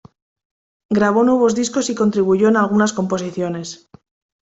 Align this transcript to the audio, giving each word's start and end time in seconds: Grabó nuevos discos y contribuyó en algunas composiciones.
Grabó 0.89 1.23
nuevos 1.23 1.53
discos 1.53 1.91
y 1.91 1.93
contribuyó 1.93 2.49
en 2.49 2.57
algunas 2.57 2.91
composiciones. 2.91 3.87